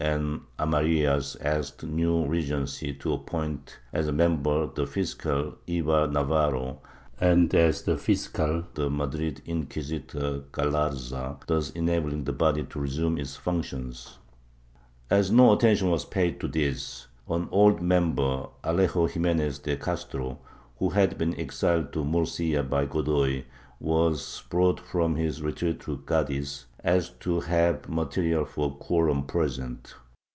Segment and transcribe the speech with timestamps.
[0.01, 4.11] 408 DECADENCE AND EXTINCTION [Book IX Amarillas asked the new Regency to appoint as a
[4.11, 6.81] member the fiscal Ibar Navarro
[7.19, 14.17] and as fiscal the Madrid inquisitor, Galarza, thus enabling the body to resume its functions.
[15.11, 20.39] As no attention was paid to this, an old member, Alejo Jimenez de Castro,
[20.79, 23.43] who had been exiled to Murcia by Godoy,
[23.79, 29.23] was brought from his retreat to Cadiz, so as to have material for a quorum
[29.23, 29.93] present.